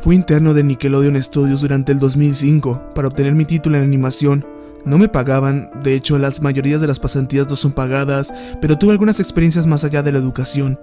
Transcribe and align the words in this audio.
Fui 0.00 0.16
interno 0.16 0.54
de 0.54 0.64
Nickelodeon 0.64 1.22
Studios 1.22 1.60
durante 1.60 1.92
el 1.92 1.98
2005 1.98 2.94
para 2.94 3.08
obtener 3.08 3.34
mi 3.34 3.44
título 3.44 3.76
en 3.76 3.82
animación. 3.82 4.46
No 4.86 4.96
me 4.96 5.08
pagaban, 5.08 5.70
de 5.82 5.94
hecho 5.94 6.18
las 6.18 6.40
mayorías 6.40 6.80
de 6.80 6.86
las 6.86 6.98
pasantías 6.98 7.50
no 7.50 7.54
son 7.54 7.72
pagadas, 7.72 8.32
pero 8.62 8.78
tuve 8.78 8.92
algunas 8.92 9.20
experiencias 9.20 9.66
más 9.66 9.84
allá 9.84 10.02
de 10.02 10.10
la 10.10 10.18
educación. 10.18 10.80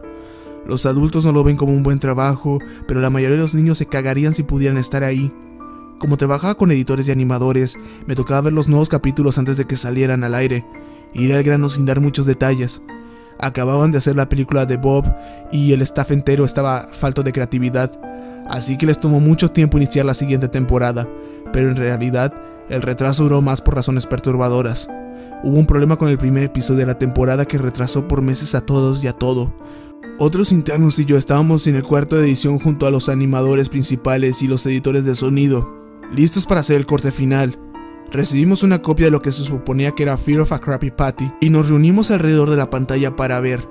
Los 0.68 0.86
adultos 0.86 1.26
no 1.26 1.32
lo 1.32 1.44
ven 1.44 1.58
como 1.58 1.74
un 1.74 1.82
buen 1.82 1.98
trabajo, 1.98 2.60
pero 2.88 3.02
la 3.02 3.10
mayoría 3.10 3.38
de 3.38 3.42
los 3.42 3.56
niños 3.56 3.80
se 3.80 3.88
cagarían 3.88 4.34
si 4.34 4.44
pudieran 4.44 4.78
estar 4.78 5.04
ahí. 5.04 5.34
Como 5.98 6.18
trabajaba 6.18 6.54
con 6.54 6.70
editores 6.70 7.08
y 7.08 7.12
animadores, 7.12 7.76
me 8.06 8.14
tocaba 8.14 8.42
ver 8.42 8.54
los 8.54 8.68
nuevos 8.68 8.88
capítulos 8.88 9.40
antes 9.40 9.58
de 9.58 9.66
que 9.66 9.78
salieran 9.78 10.24
al 10.24 10.36
aire, 10.36 10.64
ir 11.16 11.34
al 11.34 11.42
grano 11.42 11.70
sin 11.70 11.88
dar 11.88 12.02
muchos 12.02 12.28
detalles. 12.28 12.84
Acababan 13.40 13.92
de 13.92 13.98
hacer 13.98 14.16
la 14.16 14.30
película 14.30 14.68
de 14.68 14.78
Bob 14.78 15.12
y 15.52 15.74
el 15.74 15.82
staff 15.82 16.12
entero 16.12 16.46
estaba 16.46 16.82
falto 16.84 17.24
de 17.24 17.32
creatividad, 17.32 17.92
así 18.50 18.78
que 18.78 18.86
les 18.86 19.00
tomó 19.00 19.20
mucho 19.20 19.52
tiempo 19.52 19.78
iniciar 19.78 20.06
la 20.06 20.14
siguiente 20.14 20.48
temporada, 20.48 21.08
pero 21.54 21.70
en 21.70 21.76
realidad 21.76 22.34
el 22.70 22.82
retraso 22.82 23.24
duró 23.24 23.42
más 23.42 23.62
por 23.62 23.76
razones 23.76 24.06
perturbadoras. 24.06 24.90
Hubo 25.44 25.58
un 25.58 25.66
problema 25.66 25.98
con 25.98 26.10
el 26.10 26.18
primer 26.18 26.44
episodio 26.44 26.80
de 26.80 26.88
la 26.88 27.00
temporada 27.00 27.46
que 27.46 27.58
retrasó 27.58 28.08
por 28.08 28.22
meses 28.22 28.56
a 28.56 28.62
todos 28.62 29.04
y 29.04 29.08
a 29.08 29.14
todo. 29.14 29.54
Otros 30.20 30.52
internos 30.52 30.98
y 30.98 31.06
yo 31.06 31.18
estábamos 31.18 31.68
en 31.68 31.76
el 31.76 31.84
cuarto 31.84 32.18
de 32.18 32.26
edición 32.26 32.58
junto 32.60 32.88
a 32.88 32.92
los 32.92 33.08
animadores 33.08 33.70
principales 33.70 34.42
y 34.42 34.48
los 34.48 34.66
editores 34.66 35.06
de 35.06 35.14
sonido, 35.14 35.78
listos 36.12 36.46
para 36.46 36.62
hacer 36.62 36.78
el 36.78 36.88
corte 36.88 37.12
final. 37.12 37.60
Recibimos 38.12 38.64
una 38.64 38.82
copia 38.82 39.08
de 39.08 39.12
lo 39.12 39.22
que 39.22 39.32
se 39.32 39.44
suponía 39.44 39.92
que 39.92 40.04
era 40.04 40.18
Fear 40.18 40.42
of 40.42 40.54
a 40.54 40.60
Crappy 40.60 40.92
Patty 40.92 41.32
y 41.40 41.50
nos 41.50 41.70
reunimos 41.70 42.10
alrededor 42.10 42.50
de 42.50 42.58
la 42.58 42.70
pantalla 42.70 43.16
para 43.16 43.40
ver. 43.40 43.68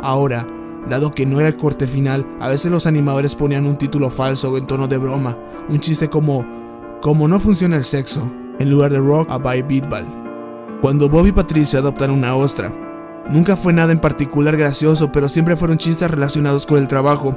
Ahora, 0.00 0.46
dado 0.88 1.10
que 1.10 1.26
no 1.26 1.40
era 1.40 1.48
el 1.48 1.56
corte 1.56 1.86
final, 1.86 2.26
a 2.40 2.48
veces 2.48 2.70
los 2.70 2.86
animadores 2.86 3.34
ponían 3.34 3.66
un 3.66 3.76
título 3.76 4.10
falso 4.10 4.56
en 4.56 4.66
tono 4.66 4.88
de 4.88 4.98
broma, 4.98 5.36
un 5.68 5.80
chiste 5.80 6.08
como 6.08 6.44
Como 7.00 7.28
no 7.28 7.38
funciona 7.40 7.76
el 7.76 7.84
sexo, 7.84 8.30
en 8.58 8.70
lugar 8.70 8.92
de 8.92 8.98
Rock 8.98 9.30
a 9.30 9.38
by 9.38 9.62
Beatball. 9.62 10.06
Cuando 10.80 11.08
Bob 11.08 11.26
y 11.26 11.32
Patricia 11.32 11.78
adoptan 11.78 12.10
una 12.10 12.34
ostra, 12.36 12.72
nunca 13.30 13.56
fue 13.56 13.72
nada 13.72 13.92
en 13.92 14.00
particular 14.00 14.56
gracioso, 14.56 15.10
pero 15.10 15.28
siempre 15.28 15.56
fueron 15.56 15.78
chistes 15.78 16.10
relacionados 16.10 16.66
con 16.66 16.78
el 16.78 16.88
trabajo. 16.88 17.36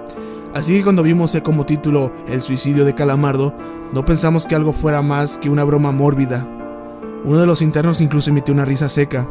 Así 0.53 0.77
que 0.77 0.83
cuando 0.83 1.03
vimos 1.03 1.37
como 1.43 1.65
título 1.65 2.11
El 2.27 2.41
suicidio 2.41 2.83
de 2.83 2.95
Calamardo, 2.95 3.53
no 3.93 4.03
pensamos 4.05 4.45
que 4.45 4.55
algo 4.55 4.73
fuera 4.73 5.01
más 5.01 5.37
que 5.37 5.49
una 5.49 5.63
broma 5.63 5.91
mórbida. 5.91 6.47
Uno 7.23 7.39
de 7.39 7.45
los 7.45 7.61
internos 7.61 8.01
incluso 8.01 8.29
emitió 8.29 8.53
una 8.53 8.65
risa 8.65 8.89
seca. 8.89 9.27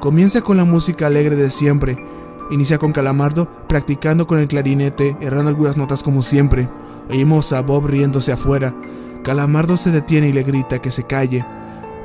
Comienza 0.00 0.42
con 0.42 0.56
la 0.56 0.64
música 0.64 1.06
alegre 1.06 1.36
de 1.36 1.50
siempre. 1.50 1.98
Inicia 2.50 2.78
con 2.78 2.92
Calamardo 2.92 3.48
practicando 3.68 4.26
con 4.26 4.38
el 4.38 4.48
clarinete, 4.48 5.16
errando 5.20 5.48
algunas 5.48 5.76
notas 5.76 6.02
como 6.02 6.22
siempre. 6.22 6.68
Oímos 7.08 7.52
a 7.52 7.62
Bob 7.62 7.86
riéndose 7.86 8.32
afuera. 8.32 8.74
Calamardo 9.22 9.76
se 9.76 9.90
detiene 9.90 10.28
y 10.28 10.32
le 10.32 10.42
grita 10.42 10.80
que 10.80 10.90
se 10.90 11.04
calle, 11.04 11.44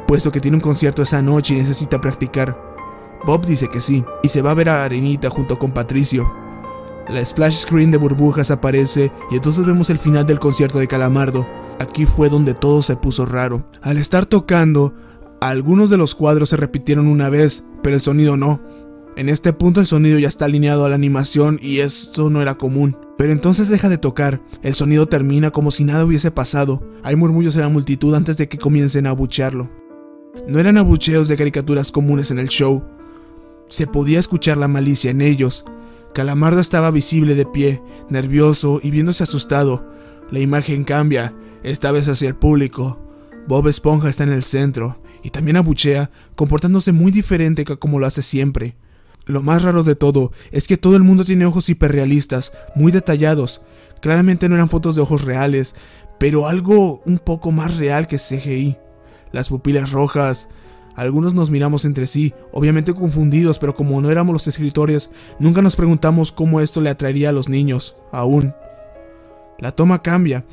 puesto 0.08 0.32
que 0.32 0.40
tiene 0.40 0.58
un 0.58 0.62
concierto 0.62 1.02
esa 1.02 1.22
noche 1.22 1.54
y 1.54 1.58
necesita 1.58 2.00
practicar. 2.02 2.60
Bob 3.26 3.46
dice 3.46 3.68
que 3.70 3.82
sí, 3.82 4.04
y 4.22 4.30
se 4.30 4.42
va 4.42 4.52
a 4.52 4.56
ver 4.56 4.70
a 4.70 4.84
Arenita 4.84 5.30
junto 5.30 5.58
con 5.58 5.72
Patricio. 5.72 6.32
La 7.08 7.24
splash 7.24 7.62
screen 7.62 7.92
de 7.92 7.98
burbujas 7.98 8.52
aparece 8.52 9.12
y 9.32 9.36
entonces 9.36 9.66
vemos 9.66 9.90
el 9.90 10.00
final 10.00 10.26
del 10.26 10.40
concierto 10.40 10.80
de 10.80 10.88
Calamardo. 10.88 11.48
Aquí 11.80 12.06
fue 12.06 12.30
donde 12.30 12.54
todo 12.54 12.82
se 12.82 12.96
puso 12.96 13.26
raro. 13.26 13.70
Al 13.82 13.98
estar 13.98 14.26
tocando, 14.26 14.94
algunos 15.42 15.90
de 15.90 15.98
los 15.98 16.16
cuadros 16.16 16.50
se 16.50 16.58
repitieron 16.58 17.08
una 17.08 17.30
vez, 17.30 17.64
pero 17.84 17.96
el 17.96 18.02
sonido 18.02 18.38
no. 18.38 18.62
En 19.18 19.30
este 19.30 19.54
punto 19.54 19.80
el 19.80 19.88
sonido 19.88 20.20
ya 20.20 20.28
está 20.28 20.46
alineado 20.46 20.86
a 20.86 20.90
la 20.90 20.96
animación 20.96 21.58
y 21.62 21.80
esto 21.80 22.30
no 22.30 22.42
era 22.42 22.56
común. 22.56 22.98
Pero 23.18 23.32
entonces 23.32 23.70
deja 23.70 23.88
de 23.88 23.98
tocar, 23.98 24.42
el 24.62 24.74
sonido 24.74 25.08
termina 25.08 25.52
como 25.52 25.72
si 25.72 25.86
nada 25.86 26.04
hubiese 26.04 26.32
pasado. 26.32 26.84
Hay 27.04 27.16
murmullos 27.16 27.56
en 27.56 27.62
la 27.62 27.70
multitud 27.70 28.14
antes 28.14 28.36
de 28.38 28.50
que 28.50 28.58
comiencen 28.58 29.08
a 29.08 29.12
abuchearlo. 29.12 29.70
No 30.48 30.60
eran 30.60 30.78
abucheos 30.78 31.30
de 31.30 31.38
caricaturas 31.38 31.94
comunes 31.94 32.30
en 32.32 32.40
el 32.40 32.50
show. 32.50 32.84
Se 33.70 33.88
podía 33.88 34.20
escuchar 34.20 34.58
la 34.58 34.68
malicia 34.68 35.12
en 35.12 35.22
ellos, 35.22 35.66
Calamardo 36.16 36.62
estaba 36.62 36.92
visible 36.92 37.36
de 37.36 37.46
pie, 37.46 37.82
nervioso 38.08 38.80
y 38.82 38.90
viéndose 38.90 39.24
asustado. 39.24 39.86
La 40.32 40.40
imagen 40.40 40.86
cambia, 40.86 41.36
esta 41.62 41.92
vez 41.92 42.08
hacia 42.08 42.30
el 42.30 42.38
público. 42.38 42.98
Bob 43.50 43.68
Esponja 43.68 44.10
está 44.10 44.24
en 44.24 44.32
el 44.32 44.42
centro 44.42 44.98
y 45.24 45.32
también 45.32 45.58
abuchea, 45.58 46.10
comportándose 46.38 46.94
muy 46.94 47.12
diferente 47.12 47.66
que 47.66 47.78
como 47.78 48.00
lo 48.00 48.06
hace 48.06 48.22
siempre. 48.22 48.78
Lo 49.26 49.42
más 49.42 49.64
raro 49.64 49.84
de 49.84 49.96
todo 49.96 50.32
es 50.52 50.68
que 50.68 50.78
todo 50.78 50.96
el 50.96 51.04
mundo 51.04 51.26
tiene 51.26 51.46
ojos 51.46 51.70
hiperrealistas, 51.70 52.54
muy 52.76 52.92
detallados. 52.92 53.62
Claramente 54.02 54.48
no 54.48 54.56
eran 54.56 54.70
fotos 54.70 54.96
de 54.96 55.02
ojos 55.02 55.24
reales, 55.24 55.76
pero 56.20 56.48
algo 56.48 57.02
un 57.06 57.18
poco 57.18 57.52
más 57.52 57.78
real 57.78 58.08
que 58.08 58.18
CGI. 58.18 58.78
Las 59.32 59.50
pupilas 59.50 59.92
rojas, 59.92 60.50
algunos 60.96 61.34
nos 61.34 61.50
miramos 61.50 61.84
entre 61.86 62.08
sí, 62.08 62.34
obviamente 62.54 62.94
confundidos, 62.94 63.60
pero 63.60 63.76
como 63.76 64.00
no 64.00 64.12
éramos 64.12 64.34
los 64.34 64.48
escritores, 64.48 65.10
nunca 65.40 65.62
nos 65.62 65.76
preguntamos 65.76 66.32
cómo 66.32 66.62
esto 66.62 66.80
le 66.80 66.90
atraería 66.90 67.30
a 67.30 67.34
los 67.34 67.50
niños, 67.50 67.98
aún. 68.12 68.54
La 69.60 69.72
toma 69.72 70.02
cambia. 70.02 70.46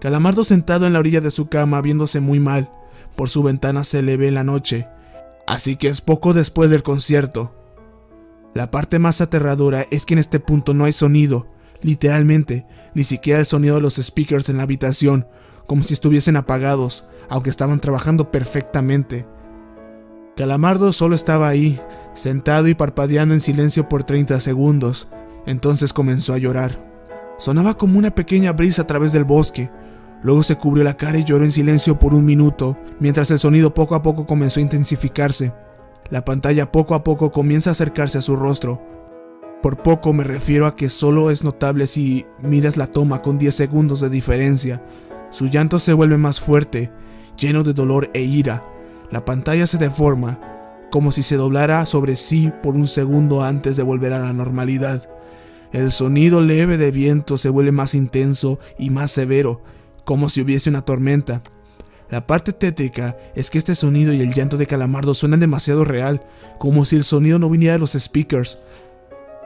Calamardo 0.00 0.44
sentado 0.44 0.86
en 0.86 0.92
la 0.94 0.98
orilla 0.98 1.20
de 1.20 1.30
su 1.30 1.48
cama 1.48 1.80
viéndose 1.80 2.20
muy 2.20 2.40
mal. 2.40 2.70
Por 3.16 3.28
su 3.28 3.42
ventana 3.42 3.84
se 3.84 4.02
le 4.02 4.16
ve 4.16 4.30
la 4.30 4.44
noche. 4.44 4.88
Así 5.46 5.76
que 5.76 5.88
es 5.88 6.00
poco 6.00 6.34
después 6.34 6.70
del 6.70 6.82
concierto. 6.82 7.57
La 8.54 8.70
parte 8.70 8.98
más 8.98 9.20
aterradora 9.20 9.84
es 9.90 10.06
que 10.06 10.14
en 10.14 10.18
este 10.18 10.40
punto 10.40 10.74
no 10.74 10.84
hay 10.84 10.92
sonido, 10.92 11.46
literalmente, 11.82 12.66
ni 12.94 13.04
siquiera 13.04 13.40
el 13.40 13.46
sonido 13.46 13.76
de 13.76 13.82
los 13.82 13.96
speakers 13.96 14.48
en 14.48 14.56
la 14.56 14.64
habitación, 14.64 15.26
como 15.66 15.82
si 15.82 15.94
estuviesen 15.94 16.36
apagados, 16.36 17.04
aunque 17.28 17.50
estaban 17.50 17.80
trabajando 17.80 18.30
perfectamente. 18.30 19.26
Calamardo 20.36 20.92
solo 20.92 21.14
estaba 21.14 21.48
ahí, 21.48 21.80
sentado 22.14 22.68
y 22.68 22.74
parpadeando 22.74 23.34
en 23.34 23.40
silencio 23.40 23.88
por 23.88 24.04
30 24.04 24.40
segundos. 24.40 25.08
Entonces 25.46 25.92
comenzó 25.92 26.32
a 26.32 26.38
llorar. 26.38 26.84
Sonaba 27.38 27.76
como 27.76 27.98
una 27.98 28.10
pequeña 28.12 28.52
brisa 28.52 28.82
a 28.82 28.86
través 28.86 29.12
del 29.12 29.24
bosque. 29.24 29.70
Luego 30.22 30.42
se 30.42 30.56
cubrió 30.56 30.84
la 30.84 30.96
cara 30.96 31.18
y 31.18 31.24
lloró 31.24 31.44
en 31.44 31.52
silencio 31.52 31.98
por 31.98 32.14
un 32.14 32.24
minuto, 32.24 32.76
mientras 33.00 33.30
el 33.30 33.38
sonido 33.38 33.74
poco 33.74 33.94
a 33.94 34.02
poco 34.02 34.26
comenzó 34.26 34.60
a 34.60 34.62
intensificarse. 34.62 35.52
La 36.10 36.24
pantalla 36.24 36.72
poco 36.72 36.94
a 36.94 37.04
poco 37.04 37.30
comienza 37.30 37.70
a 37.70 37.72
acercarse 37.72 38.18
a 38.18 38.22
su 38.22 38.34
rostro. 38.34 38.82
Por 39.62 39.82
poco 39.82 40.12
me 40.12 40.24
refiero 40.24 40.66
a 40.66 40.74
que 40.74 40.88
solo 40.88 41.30
es 41.30 41.44
notable 41.44 41.86
si 41.86 42.24
miras 42.40 42.76
la 42.76 42.86
toma 42.86 43.20
con 43.20 43.36
10 43.36 43.54
segundos 43.54 44.00
de 44.00 44.08
diferencia. 44.08 44.82
Su 45.30 45.48
llanto 45.48 45.78
se 45.78 45.92
vuelve 45.92 46.16
más 46.16 46.40
fuerte, 46.40 46.90
lleno 47.36 47.62
de 47.62 47.74
dolor 47.74 48.10
e 48.14 48.22
ira. 48.22 48.64
La 49.10 49.24
pantalla 49.24 49.66
se 49.66 49.76
deforma, 49.76 50.40
como 50.90 51.12
si 51.12 51.22
se 51.22 51.36
doblara 51.36 51.84
sobre 51.84 52.16
sí 52.16 52.52
por 52.62 52.74
un 52.74 52.86
segundo 52.86 53.42
antes 53.42 53.76
de 53.76 53.82
volver 53.82 54.14
a 54.14 54.20
la 54.20 54.32
normalidad. 54.32 55.10
El 55.72 55.92
sonido 55.92 56.40
leve 56.40 56.78
de 56.78 56.90
viento 56.90 57.36
se 57.36 57.50
vuelve 57.50 57.72
más 57.72 57.94
intenso 57.94 58.58
y 58.78 58.88
más 58.88 59.10
severo, 59.10 59.60
como 60.04 60.30
si 60.30 60.40
hubiese 60.40 60.70
una 60.70 60.82
tormenta. 60.82 61.42
La 62.10 62.26
parte 62.26 62.52
tétrica 62.52 63.16
es 63.34 63.50
que 63.50 63.58
este 63.58 63.74
sonido 63.74 64.14
y 64.14 64.20
el 64.20 64.32
llanto 64.32 64.56
de 64.56 64.66
Calamardo 64.66 65.12
suenan 65.12 65.40
demasiado 65.40 65.84
real, 65.84 66.22
como 66.58 66.84
si 66.84 66.96
el 66.96 67.04
sonido 67.04 67.38
no 67.38 67.50
viniera 67.50 67.74
de 67.74 67.80
los 67.80 67.92
speakers, 67.92 68.58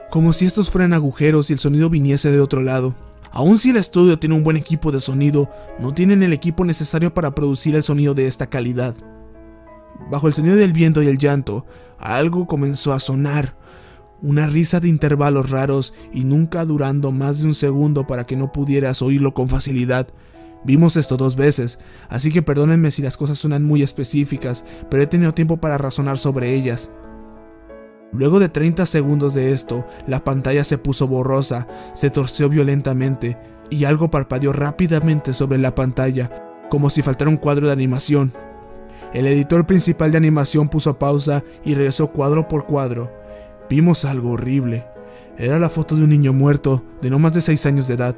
como 0.09 0.31
si 0.31 0.45
estos 0.45 0.71
fueran 0.71 0.93
agujeros 0.93 1.49
y 1.49 1.53
el 1.53 1.59
sonido 1.59 1.89
viniese 1.89 2.31
de 2.31 2.39
otro 2.39 2.61
lado. 2.61 2.95
Aun 3.31 3.57
si 3.57 3.71
el 3.71 3.77
estudio 3.77 4.19
tiene 4.19 4.35
un 4.35 4.43
buen 4.43 4.57
equipo 4.57 4.91
de 4.91 5.01
sonido, 5.01 5.49
no 5.79 5.93
tienen 5.93 6.23
el 6.23 6.33
equipo 6.33 6.63
necesario 6.63 7.13
para 7.13 7.33
producir 7.33 7.75
el 7.75 7.83
sonido 7.83 8.13
de 8.13 8.27
esta 8.27 8.47
calidad. 8.47 8.95
Bajo 10.09 10.27
el 10.27 10.33
sonido 10.33 10.55
del 10.55 10.71
viento 10.71 11.01
y 11.01 11.07
el 11.07 11.17
llanto, 11.17 11.65
algo 11.97 12.47
comenzó 12.47 12.93
a 12.93 12.99
sonar. 12.99 13.57
Una 14.21 14.47
risa 14.47 14.79
de 14.79 14.87
intervalos 14.87 15.49
raros 15.49 15.93
y 16.13 16.23
nunca 16.23 16.63
durando 16.63 17.11
más 17.11 17.39
de 17.39 17.47
un 17.47 17.55
segundo 17.55 18.07
para 18.07 18.25
que 18.25 18.37
no 18.37 18.51
pudieras 18.51 19.01
oírlo 19.01 19.33
con 19.33 19.49
facilidad. 19.49 20.07
Vimos 20.65 20.95
esto 20.95 21.17
dos 21.17 21.35
veces, 21.35 21.79
así 22.09 22.31
que 22.31 22.41
perdónenme 22.41 22.91
si 22.91 23.01
las 23.01 23.17
cosas 23.17 23.37
suenan 23.37 23.63
muy 23.63 23.83
específicas, 23.83 24.65
pero 24.89 25.03
he 25.03 25.07
tenido 25.07 25.33
tiempo 25.33 25.57
para 25.57 25.77
razonar 25.77 26.17
sobre 26.17 26.53
ellas. 26.53 26.91
Luego 28.13 28.39
de 28.39 28.47
30 28.47 28.85
segundos 28.85 29.33
de 29.33 29.51
esto, 29.51 29.85
la 30.07 30.23
pantalla 30.23 30.63
se 30.63 30.77
puso 30.77 31.07
borrosa, 31.07 31.67
se 31.93 32.09
torció 32.11 32.47
violentamente 32.47 33.37
y 33.69 33.85
algo 33.85 34.11
parpadeó 34.11 34.53
rápidamente 34.53 35.33
sobre 35.33 35.57
la 35.57 35.73
pantalla, 35.73 36.29
como 36.69 36.89
si 36.89 37.01
faltara 37.01 37.29
un 37.29 37.37
cuadro 37.37 37.67
de 37.67 37.73
animación. 37.73 38.31
El 39.13 39.25
editor 39.27 39.65
principal 39.65 40.11
de 40.11 40.17
animación 40.17 40.69
puso 40.69 40.97
pausa 40.97 41.43
y 41.65 41.75
regresó 41.75 42.07
cuadro 42.07 42.47
por 42.47 42.65
cuadro. 42.65 43.11
Vimos 43.69 44.05
algo 44.05 44.31
horrible. 44.31 44.87
Era 45.37 45.59
la 45.59 45.69
foto 45.69 45.95
de 45.95 46.03
un 46.03 46.09
niño 46.09 46.33
muerto, 46.33 46.83
de 47.01 47.09
no 47.09 47.19
más 47.19 47.33
de 47.33 47.41
6 47.41 47.65
años 47.65 47.87
de 47.87 47.95
edad. 47.95 48.15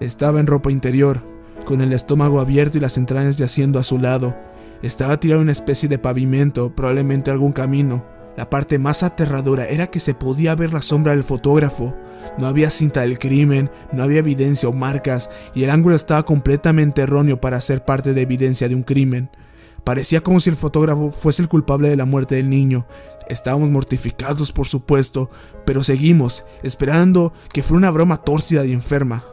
Estaba 0.00 0.40
en 0.40 0.46
ropa 0.46 0.70
interior, 0.70 1.22
con 1.64 1.80
el 1.80 1.92
estómago 1.92 2.40
abierto 2.40 2.78
y 2.78 2.80
las 2.80 2.98
entrañas 2.98 3.36
yaciendo 3.36 3.78
a 3.78 3.84
su 3.84 3.98
lado. 3.98 4.36
Estaba 4.82 5.20
tirado 5.20 5.42
una 5.42 5.52
especie 5.52 5.88
de 5.88 5.98
pavimento, 5.98 6.74
probablemente 6.74 7.30
algún 7.30 7.52
camino. 7.52 8.04
La 8.36 8.48
parte 8.48 8.78
más 8.78 9.02
aterradora 9.02 9.66
era 9.66 9.88
que 9.88 10.00
se 10.00 10.14
podía 10.14 10.54
ver 10.54 10.72
la 10.72 10.80
sombra 10.80 11.12
del 11.12 11.24
fotógrafo. 11.24 11.94
No 12.38 12.46
había 12.46 12.70
cinta 12.70 13.02
del 13.02 13.18
crimen, 13.18 13.70
no 13.92 14.02
había 14.02 14.20
evidencia 14.20 14.68
o 14.68 14.72
marcas, 14.72 15.28
y 15.54 15.64
el 15.64 15.70
ángulo 15.70 15.94
estaba 15.94 16.24
completamente 16.24 17.02
erróneo 17.02 17.40
para 17.40 17.60
ser 17.60 17.84
parte 17.84 18.14
de 18.14 18.22
evidencia 18.22 18.68
de 18.68 18.74
un 18.74 18.82
crimen. 18.82 19.30
Parecía 19.84 20.22
como 20.22 20.40
si 20.40 20.50
el 20.50 20.56
fotógrafo 20.56 21.10
fuese 21.10 21.42
el 21.42 21.48
culpable 21.48 21.88
de 21.88 21.96
la 21.96 22.06
muerte 22.06 22.36
del 22.36 22.48
niño. 22.48 22.86
Estábamos 23.28 23.70
mortificados, 23.70 24.52
por 24.52 24.66
supuesto, 24.66 25.30
pero 25.64 25.84
seguimos, 25.84 26.44
esperando 26.62 27.32
que 27.52 27.62
fuera 27.62 27.78
una 27.78 27.90
broma 27.90 28.18
tórcida 28.18 28.64
y 28.64 28.72
enferma. 28.72 29.24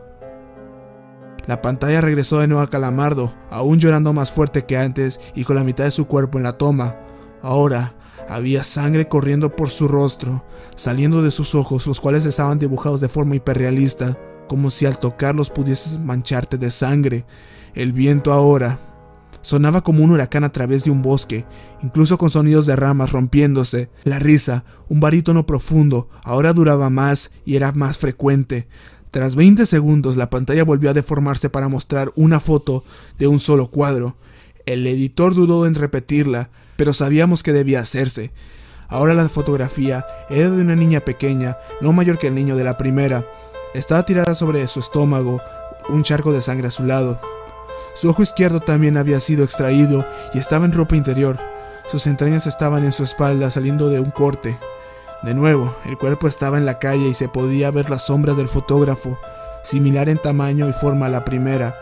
La 1.48 1.62
pantalla 1.62 2.02
regresó 2.02 2.40
de 2.40 2.48
nuevo 2.48 2.62
a 2.62 2.70
Calamardo, 2.70 3.34
aún 3.50 3.80
llorando 3.80 4.12
más 4.14 4.32
fuerte 4.32 4.66
que 4.66 4.78
antes 4.78 5.20
y 5.34 5.46
con 5.46 5.56
la 5.56 5.64
mitad 5.64 5.86
de 5.86 5.92
su 5.92 6.06
cuerpo 6.06 6.38
en 6.38 6.44
la 6.44 6.58
toma. 6.58 6.98
Ahora, 7.42 7.96
había 8.28 8.64
sangre 8.64 9.08
corriendo 9.08 9.56
por 9.56 9.70
su 9.70 9.88
rostro, 9.88 10.44
saliendo 10.76 11.22
de 11.22 11.32
sus 11.32 11.56
ojos, 11.56 11.88
los 11.88 12.02
cuales 12.02 12.26
estaban 12.26 12.60
dibujados 12.60 13.00
de 13.00 13.08
forma 13.08 13.36
hiperrealista, 13.36 14.18
como 14.50 14.70
si 14.70 14.86
al 14.86 15.00
tocarlos 15.00 15.50
pudieses 15.50 16.00
mancharte 16.00 16.58
de 16.58 16.70
sangre. 16.70 17.26
El 17.74 17.94
viento 17.94 18.34
ahora 18.34 18.80
sonaba 19.42 19.82
como 19.82 20.04
un 20.04 20.12
huracán 20.12 20.44
a 20.44 20.52
través 20.52 20.84
de 20.84 20.92
un 20.92 21.02
bosque, 21.02 21.46
incluso 21.82 22.18
con 22.18 22.30
sonidos 22.30 22.66
de 22.66 22.76
ramas 22.76 23.14
rompiéndose. 23.14 23.90
La 24.04 24.20
risa, 24.20 24.66
un 24.90 25.00
barítono 25.00 25.46
profundo, 25.46 26.10
ahora 26.24 26.52
duraba 26.52 26.90
más 26.90 27.32
y 27.46 27.56
era 27.56 27.72
más 27.72 27.98
frecuente. 27.98 28.68
Tras 29.12 29.36
20 29.36 29.65
segundos 29.65 30.18
la 30.18 30.30
pantalla 30.30 30.63
volvió 30.63 30.89
a 30.89 30.94
deformarse 30.94 31.50
para 31.50 31.68
mostrar 31.69 32.12
una 32.15 32.39
foto 32.39 32.83
de 33.18 33.27
un 33.27 33.39
solo 33.39 33.68
cuadro. 33.68 34.15
El 34.65 34.86
editor 34.86 35.33
dudó 35.33 35.65
en 35.65 35.75
repetirla, 35.75 36.50
pero 36.75 36.94
sabíamos 36.94 37.42
que 37.42 37.54
debía 37.54 37.80
hacerse. 37.80 38.31
Ahora 38.89 39.13
la 39.13 39.30
fotografía 39.30 40.06
era 40.30 40.50
de 40.50 40.62
una 40.62 40.75
niña 40.75 41.01
pequeña, 41.01 41.57
no 41.81 41.94
mayor 41.94 42.18
que 42.18 42.27
el 42.27 42.36
niño 42.36 42.56
de 42.56 42.63
la 42.63 42.77
primera. 42.77 43.25
Estaba 43.74 44.06
tirada 44.06 44.36
sobre 44.36 44.68
su 44.68 44.80
estómago, 44.80 45.42
un 45.89 46.04
charco 46.04 46.33
de 46.33 46.42
sangre 46.42 46.68
a 46.68 46.71
su 46.71 46.83
lado. 46.83 47.19
Su 47.95 48.09
ojo 48.09 48.24
izquierdo 48.24 48.59
también 48.59 48.98
había 48.98 49.19
sido 49.19 49.44
extraído 49.44 50.06
y 50.33 50.38
estaba 50.38 50.65
en 50.65 50.74
ropa 50.74 50.95
interior. 50.95 51.39
Sus 51.88 52.07
entrañas 52.07 52.45
estaban 52.45 52.83
en 52.83 52.92
su 52.92 53.04
espalda 53.04 53.50
saliendo 53.51 53.89
de 53.89 54.00
un 54.00 54.12
corte. 54.12 54.57
De 55.24 55.34
nuevo, 55.34 55.75
el 55.86 55.98
cuerpo 55.98 56.28
estaba 56.28 56.58
en 56.58 56.66
la 56.66 56.78
calle 56.78 57.10
y 57.10 57.14
se 57.14 57.28
podía 57.28 57.72
ver 57.72 57.90
la 57.90 57.98
sombra 57.98 58.34
del 58.34 58.48
fotógrafo, 58.48 59.18
similar 59.64 60.10
en 60.10 60.19
tamaño 60.19 60.69
y 60.69 60.74
forma 60.74 61.08
a 61.08 61.10
la 61.10 61.25
primera. 61.25 61.75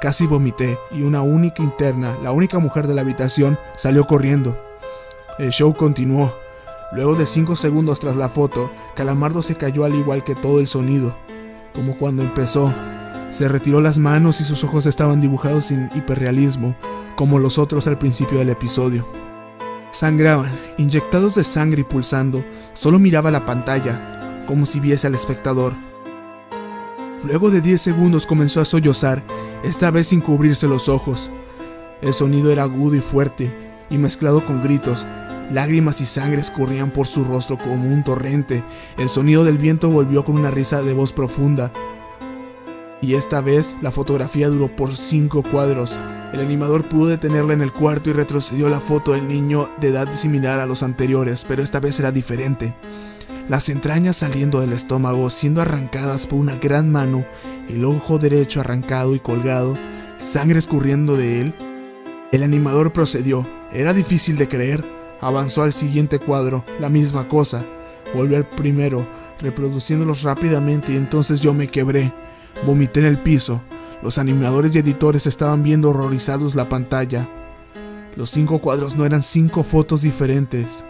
Casi 0.00 0.26
vomité 0.26 0.78
y 0.90 1.02
una 1.02 1.22
única 1.22 1.62
interna, 1.62 2.16
la 2.22 2.32
única 2.32 2.58
mujer 2.58 2.86
de 2.86 2.94
la 2.94 3.00
habitación, 3.00 3.58
salió 3.76 4.04
corriendo. 4.04 4.58
El 5.38 5.50
show 5.50 5.74
continuó. 5.74 6.34
Luego 6.92 7.14
de 7.14 7.24
cinco 7.24 7.56
segundos 7.56 8.00
tras 8.00 8.16
la 8.16 8.28
foto, 8.28 8.70
Calamardo 8.94 9.40
se 9.40 9.54
cayó 9.54 9.84
al 9.84 9.94
igual 9.94 10.22
que 10.22 10.34
todo 10.34 10.60
el 10.60 10.66
sonido, 10.66 11.16
como 11.72 11.96
cuando 11.96 12.22
empezó. 12.22 12.74
Se 13.30 13.48
retiró 13.48 13.80
las 13.80 13.96
manos 13.96 14.42
y 14.42 14.44
sus 14.44 14.62
ojos 14.64 14.84
estaban 14.84 15.22
dibujados 15.22 15.64
sin 15.66 15.88
hiperrealismo, 15.94 16.76
como 17.16 17.38
los 17.38 17.58
otros 17.58 17.86
al 17.86 17.96
principio 17.96 18.38
del 18.38 18.50
episodio. 18.50 19.06
Sangraban, 20.02 20.50
inyectados 20.78 21.36
de 21.36 21.44
sangre 21.44 21.82
y 21.82 21.84
pulsando, 21.84 22.44
solo 22.72 22.98
miraba 22.98 23.30
la 23.30 23.44
pantalla, 23.44 24.42
como 24.48 24.66
si 24.66 24.80
viese 24.80 25.06
al 25.06 25.14
espectador. 25.14 25.74
Luego 27.22 27.52
de 27.52 27.60
10 27.60 27.80
segundos 27.80 28.26
comenzó 28.26 28.60
a 28.60 28.64
sollozar 28.64 29.22
esta 29.62 29.92
vez 29.92 30.08
sin 30.08 30.20
cubrirse 30.20 30.66
los 30.66 30.88
ojos. 30.88 31.30
El 32.00 32.12
sonido 32.14 32.50
era 32.50 32.64
agudo 32.64 32.96
y 32.96 33.00
fuerte, 33.00 33.54
y 33.90 33.98
mezclado 33.98 34.44
con 34.44 34.60
gritos, 34.60 35.06
lágrimas 35.52 36.00
y 36.00 36.06
sangre 36.06 36.40
escurrían 36.40 36.90
por 36.90 37.06
su 37.06 37.22
rostro 37.22 37.56
como 37.56 37.88
un 37.88 38.02
torrente. 38.02 38.64
El 38.98 39.08
sonido 39.08 39.44
del 39.44 39.58
viento 39.58 39.88
volvió 39.88 40.24
con 40.24 40.34
una 40.36 40.50
risa 40.50 40.82
de 40.82 40.94
voz 40.94 41.12
profunda. 41.12 41.72
Y 43.02 43.14
esta 43.14 43.40
vez 43.40 43.76
la 43.82 43.90
fotografía 43.90 44.48
duró 44.48 44.74
por 44.74 44.94
cinco 44.94 45.42
cuadros. 45.42 45.98
El 46.32 46.40
animador 46.40 46.88
pudo 46.88 47.08
detenerla 47.08 47.52
en 47.52 47.60
el 47.60 47.72
cuarto 47.72 48.08
y 48.08 48.12
retrocedió 48.12 48.70
la 48.70 48.80
foto 48.80 49.12
del 49.12 49.28
niño 49.28 49.68
de 49.80 49.88
edad 49.88 50.14
similar 50.14 50.60
a 50.60 50.66
los 50.66 50.84
anteriores, 50.84 51.44
pero 51.46 51.62
esta 51.62 51.80
vez 51.80 51.98
era 51.98 52.12
diferente. 52.12 52.74
Las 53.48 53.68
entrañas 53.68 54.16
saliendo 54.16 54.60
del 54.60 54.72
estómago 54.72 55.28
siendo 55.28 55.60
arrancadas 55.60 56.26
por 56.26 56.38
una 56.38 56.54
gran 56.56 56.90
mano 56.90 57.26
el 57.68 57.84
ojo 57.84 58.18
derecho 58.18 58.60
arrancado 58.60 59.14
y 59.16 59.18
colgado, 59.18 59.76
sangre 60.16 60.60
escurriendo 60.60 61.16
de 61.16 61.40
él. 61.40 61.54
El 62.30 62.44
animador 62.44 62.92
procedió. 62.92 63.46
Era 63.72 63.92
difícil 63.92 64.36
de 64.36 64.48
creer. 64.48 64.84
Avanzó 65.20 65.62
al 65.62 65.72
siguiente 65.72 66.18
cuadro, 66.18 66.64
la 66.80 66.88
misma 66.88 67.26
cosa. 67.28 67.64
Volvió 68.14 68.36
al 68.36 68.48
primero, 68.48 69.08
reproduciéndolos 69.40 70.22
rápidamente 70.22 70.92
y 70.92 70.96
entonces 70.96 71.40
yo 71.40 71.52
me 71.52 71.66
quebré. 71.66 72.12
Vomité 72.66 73.00
en 73.00 73.06
el 73.06 73.22
piso. 73.22 73.62
Los 74.02 74.18
animadores 74.18 74.74
y 74.74 74.78
editores 74.78 75.26
estaban 75.26 75.62
viendo 75.62 75.90
horrorizados 75.90 76.54
la 76.54 76.68
pantalla. 76.68 77.28
Los 78.16 78.30
cinco 78.30 78.58
cuadros 78.58 78.96
no 78.96 79.06
eran 79.06 79.22
cinco 79.22 79.62
fotos 79.62 80.02
diferentes. 80.02 80.84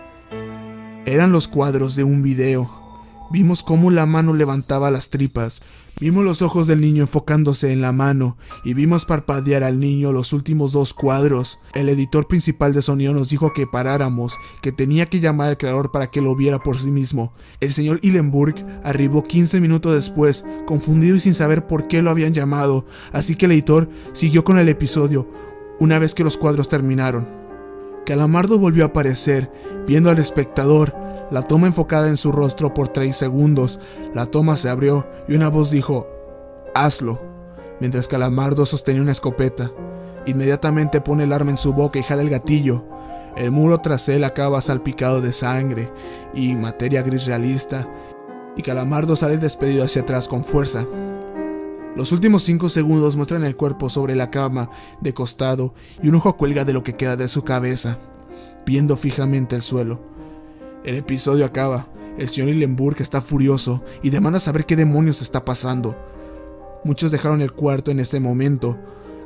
Eran 1.05 1.33
los 1.33 1.49
cuadros 1.49 1.95
de 1.95 2.05
un 2.05 2.23
video. 2.23 2.82
Vimos 3.33 3.63
cómo 3.63 3.91
la 3.91 4.05
mano 4.05 4.35
levantaba 4.35 4.91
las 4.91 5.09
tripas, 5.09 5.63
vimos 5.99 6.23
los 6.23 6.43
ojos 6.43 6.67
del 6.67 6.83
niño 6.83 7.05
enfocándose 7.05 7.73
en 7.73 7.81
la 7.81 7.91
mano 7.91 8.37
y 8.63 8.75
vimos 8.75 9.07
parpadear 9.07 9.63
al 9.63 9.81
niño 9.81 10.13
los 10.13 10.35
últimos 10.35 10.73
dos 10.73 10.93
cuadros. 10.93 11.59
El 11.73 11.89
editor 11.89 12.29
principal 12.29 12.75
de 12.75 12.83
sonido 12.83 13.15
nos 13.15 13.31
dijo 13.31 13.55
que 13.55 13.67
paráramos, 13.67 14.37
que 14.61 14.71
tenía 14.71 15.07
que 15.07 15.21
llamar 15.21 15.49
al 15.49 15.57
creador 15.57 15.91
para 15.93 16.09
que 16.09 16.21
lo 16.21 16.37
viera 16.37 16.59
por 16.59 16.79
sí 16.79 16.91
mismo. 16.91 17.33
El 17.61 17.73
señor 17.73 18.01
Hillenburg 18.03 18.57
arribó 18.85 19.23
15 19.23 19.63
minutos 19.63 19.95
después, 19.95 20.45
confundido 20.67 21.17
y 21.17 21.21
sin 21.21 21.33
saber 21.33 21.67
por 21.67 21.89
qué 21.89 22.03
lo 22.03 22.11
habían 22.11 22.35
llamado, 22.35 22.85
así 23.13 23.35
que 23.35 23.47
el 23.47 23.53
editor 23.53 23.89
siguió 24.13 24.45
con 24.45 24.59
el 24.59 24.69
episodio 24.69 25.27
una 25.81 25.99
vez 25.99 26.15
que 26.15 26.23
los 26.23 26.37
cuadros 26.37 26.69
terminaron. 26.69 27.27
Calamardo 28.05 28.59
volvió 28.59 28.85
a 28.85 28.89
aparecer, 28.89 29.51
viendo 29.87 30.11
al 30.11 30.19
espectador, 30.19 30.95
la 31.33 31.43
toma 31.43 31.67
enfocada 31.67 32.09
en 32.09 32.19
su 32.19 32.31
rostro 32.31 32.75
por 32.75 32.89
tres 32.89 33.17
segundos. 33.17 33.81
La 34.15 34.27
toma 34.27 34.59
se 34.59 34.69
abrió 34.69 35.07
y 35.27 35.35
una 35.35 35.49
voz 35.49 35.71
dijo, 35.71 36.07
hazlo, 36.75 37.21
mientras 37.81 38.07
Calamardo 38.07 38.67
sostenía 38.67 39.01
una 39.01 39.13
escopeta. 39.13 39.73
Inmediatamente 40.27 41.01
pone 41.01 41.25
el 41.25 41.33
arma 41.33 41.51
en 41.51 41.57
su 41.57 41.73
boca 41.73 41.99
y 41.99 42.03
jala 42.03 42.21
el 42.21 42.29
gatillo. 42.29 42.85
El 43.35 43.51
muro 43.51 43.81
tras 43.81 44.11
él 44.11 44.25
acaba 44.25 44.61
salpicado 44.61 45.23
de 45.23 45.33
sangre 45.33 45.91
y 46.35 46.55
materia 46.55 47.03
gris 47.03 47.25
realista, 47.25 47.89
y 48.55 48.61
Calamardo 48.61 49.17
sale 49.17 49.39
despedido 49.39 49.85
hacia 49.85 50.03
atrás 50.03 50.29
con 50.29 50.45
fuerza. 50.45 50.85
Los 51.97 52.13
últimos 52.13 52.43
cinco 52.43 52.69
segundos 52.69 53.17
muestran 53.17 53.43
el 53.45 53.57
cuerpo 53.57 53.89
sobre 53.89 54.15
la 54.15 54.31
cama, 54.31 54.69
de 55.01 55.15
costado, 55.15 55.73
y 56.03 56.09
un 56.09 56.17
ojo 56.17 56.37
cuelga 56.37 56.65
de 56.65 56.75
lo 56.75 56.83
que 56.83 56.95
queda 56.95 57.17
de 57.17 57.29
su 57.29 57.43
cabeza, 57.43 57.97
viendo 58.67 58.99
fijamente 58.99 59.57
el 59.57 59.63
suelo. 59.63 60.12
El 60.85 60.97
episodio 60.97 61.45
acaba. 61.45 61.87
El 62.19 62.29
señor 62.29 62.51
Hillenburg 62.51 63.01
está 63.01 63.21
furioso 63.21 63.83
y 64.03 64.11
demanda 64.11 64.41
saber 64.41 64.67
qué 64.67 64.75
demonios 64.75 65.23
está 65.23 65.45
pasando. 65.45 65.97
Muchos 66.85 67.13
dejaron 67.13 67.41
el 67.41 67.53
cuarto 67.53 67.93
en 67.93 68.01
este 68.01 68.19
momento, 68.19 68.77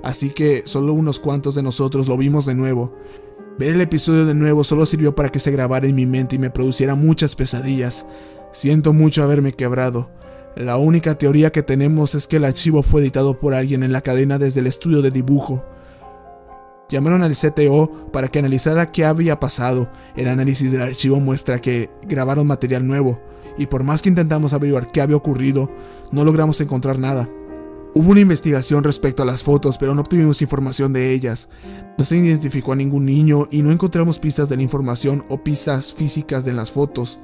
así 0.03 0.31
que 0.31 0.63
solo 0.67 0.93
unos 0.93 1.19
cuantos 1.19 1.55
de 1.55 1.63
nosotros 1.63 2.09
lo 2.09 2.19
vimos 2.19 2.45
de 2.45 2.55
nuevo. 2.55 2.95
Ver 3.59 3.73
el 3.73 3.81
episodio 3.81 4.27
de 4.27 4.35
nuevo 4.35 4.65
solo 4.65 4.85
sirvió 4.85 5.15
para 5.15 5.31
que 5.31 5.41
se 5.41 5.51
grabara 5.51 5.89
en 5.89 5.95
mi 5.95 6.05
mente 6.05 6.37
y 6.37 6.39
me 6.39 6.51
produciera 6.51 6.95
muchas 6.95 7.35
pesadillas. 7.35 8.05
Siento 8.53 8.93
mucho 8.93 9.23
haberme 9.23 9.53
quebrado. 9.53 10.11
La 10.57 10.77
única 10.77 11.17
teoría 11.17 11.53
que 11.53 11.63
tenemos 11.63 12.15
es 12.15 12.27
que 12.27 12.37
el 12.37 12.45
archivo 12.45 12.83
fue 12.83 13.01
editado 13.01 13.39
por 13.39 13.55
alguien 13.55 13.83
en 13.83 13.93
la 13.93 14.03
cadena 14.03 14.39
desde 14.39 14.61
el 14.61 14.67
estudio 14.67 15.01
de 15.01 15.11
dibujo. 15.11 15.65
Llamaron 16.89 17.23
al 17.23 17.33
CTO 17.33 18.11
para 18.13 18.29
que 18.29 18.39
analizara 18.39 18.93
qué 18.93 19.05
había 19.05 19.41
pasado. 19.41 19.91
El 20.15 20.29
análisis 20.29 20.71
del 20.71 20.83
archivo 20.83 21.19
muestra 21.19 21.61
que 21.61 21.91
grabaron 22.07 22.47
material 22.47 22.87
nuevo, 22.87 23.21
y 23.59 23.67
por 23.67 23.83
más 23.83 24.03
que 24.03 24.09
intentamos 24.09 24.53
averiguar 24.53 24.93
qué 24.93 25.01
había 25.01 25.17
ocurrido, 25.17 25.71
no 26.13 26.25
logramos 26.25 26.61
encontrar 26.61 26.99
nada. 26.99 27.29
Hubo 27.95 28.11
una 28.11 28.21
investigación 28.21 28.85
respecto 28.85 29.23
a 29.23 29.27
las 29.27 29.43
fotos, 29.43 29.79
pero 29.79 29.95
no 29.95 30.03
obtuvimos 30.03 30.43
información 30.43 30.93
de 30.93 31.13
ellas. 31.13 31.49
No 31.97 32.05
se 32.05 32.19
identificó 32.19 32.73
a 32.73 32.77
ningún 32.77 33.07
niño 33.07 33.49
y 33.51 33.63
no 33.63 33.71
encontramos 33.73 34.19
pistas 34.19 34.51
de 34.51 34.57
la 34.57 34.63
información 34.63 35.25
o 35.31 35.43
pistas 35.43 35.95
físicas 35.95 36.45
de 36.45 36.53
las 36.53 36.71
fotos. 36.71 37.19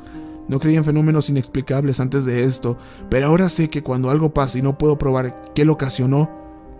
No 0.48 0.58
creía 0.58 0.78
en 0.78 0.84
fenómenos 0.84 1.28
inexplicables 1.28 2.00
antes 2.00 2.24
de 2.24 2.44
esto, 2.44 2.78
pero 3.10 3.26
ahora 3.26 3.50
sé 3.50 3.68
que 3.68 3.82
cuando 3.82 4.10
algo 4.10 4.32
pasa 4.32 4.58
y 4.58 4.62
no 4.62 4.78
puedo 4.78 4.96
probar 4.96 5.52
qué 5.54 5.66
lo 5.66 5.74
ocasionó, 5.74 6.30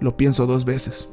lo 0.01 0.17
pienso 0.17 0.47
dos 0.47 0.65
veces. 0.65 1.09